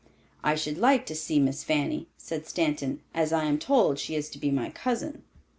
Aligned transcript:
"I 0.43 0.55
should 0.55 0.79
like 0.79 1.05
to 1.05 1.15
see 1.15 1.37
Miss 1.37 1.63
Fanny," 1.63 2.07
said 2.17 2.47
Stanton, 2.47 3.01
"as 3.13 3.31
I 3.31 3.43
am 3.43 3.59
told 3.59 3.99
she 3.99 4.15
is 4.15 4.31
to 4.31 4.39
be 4.39 4.49
my 4.49 4.71
cousin." 4.71 5.21